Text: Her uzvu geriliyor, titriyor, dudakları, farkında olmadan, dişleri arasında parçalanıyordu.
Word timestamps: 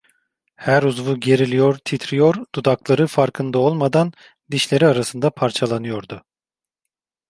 Her 0.55 0.83
uzvu 0.83 1.19
geriliyor, 1.19 1.77
titriyor, 1.85 2.35
dudakları, 2.55 3.07
farkında 3.07 3.57
olmadan, 3.59 4.13
dişleri 4.51 4.87
arasında 4.87 5.29
parçalanıyordu. 5.29 6.23